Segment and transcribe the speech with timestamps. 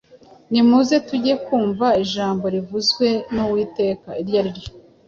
[0.51, 4.71] Nimuze tujye kumva ijambo rivuzwe n’Uwiteka iryo ari ryo.